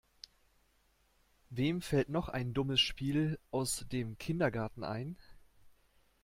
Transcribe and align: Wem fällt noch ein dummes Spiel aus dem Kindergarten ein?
Wem 1.51 1.83
fällt 1.83 2.09
noch 2.09 2.27
ein 2.27 2.55
dummes 2.55 2.81
Spiel 2.81 3.37
aus 3.51 3.85
dem 3.91 4.17
Kindergarten 4.17 4.83
ein? 4.83 5.15